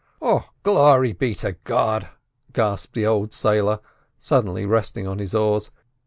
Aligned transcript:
"Oh, 0.19 0.45
Glory 0.63 1.13
be 1.13 1.35
to 1.35 1.51
God!" 1.63 2.09
gasped 2.53 2.95
the 2.95 3.05
old 3.05 3.35
sailor, 3.35 3.81
suddenly 4.17 4.65
resting 4.65 5.05
on 5.05 5.19
his 5.19 5.35
oars. 5.35 5.69